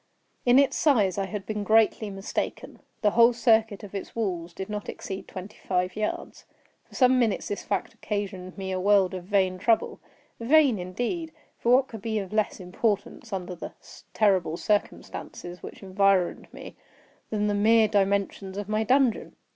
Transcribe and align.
In 0.47 0.57
its 0.57 0.75
size 0.77 1.19
I 1.19 1.27
had 1.27 1.45
been 1.45 1.63
greatly 1.63 2.09
mistaken. 2.09 2.79
The 3.03 3.11
whole 3.11 3.33
circuit 3.33 3.83
of 3.83 3.93
its 3.93 4.15
walls 4.15 4.51
did 4.51 4.67
not 4.67 4.89
exceed 4.89 5.27
twenty 5.27 5.59
five 5.67 5.95
yards. 5.95 6.45
For 6.89 6.95
some 6.95 7.19
minutes 7.19 7.49
this 7.49 7.61
fact 7.61 7.93
occasioned 7.93 8.57
me 8.57 8.71
a 8.71 8.79
world 8.79 9.13
of 9.13 9.25
vain 9.25 9.59
trouble; 9.59 9.99
vain 10.39 10.79
indeed! 10.79 11.31
for 11.59 11.71
what 11.75 11.87
could 11.87 12.01
be 12.01 12.17
of 12.17 12.33
less 12.33 12.59
importance, 12.59 13.31
under 13.31 13.53
the 13.53 13.73
terrible 14.11 14.57
circumstances 14.57 15.61
which 15.61 15.83
environed 15.83 16.51
me, 16.51 16.75
then 17.29 17.45
the 17.45 17.53
mere 17.53 17.87
dimensions 17.87 18.57
of 18.57 18.67
my 18.67 18.83
dungeon? 18.83 19.35